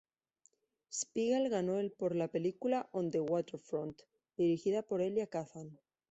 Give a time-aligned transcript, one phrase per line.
[0.91, 4.01] Spiegel ganó el por la película "On the Waterfront",
[4.35, 5.77] dirigida por Elia Kazan.